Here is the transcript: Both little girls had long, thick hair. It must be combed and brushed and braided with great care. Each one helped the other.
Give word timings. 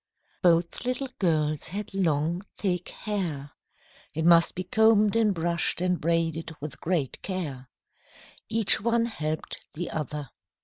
Both 0.41 0.83
little 0.83 1.09
girls 1.19 1.67
had 1.67 1.93
long, 1.93 2.41
thick 2.57 2.89
hair. 2.89 3.51
It 4.15 4.25
must 4.25 4.55
be 4.55 4.63
combed 4.63 5.15
and 5.15 5.31
brushed 5.31 5.79
and 5.79 6.01
braided 6.01 6.55
with 6.59 6.81
great 6.81 7.21
care. 7.21 7.69
Each 8.49 8.81
one 8.81 9.05
helped 9.05 9.61
the 9.73 9.91
other. 9.91 10.31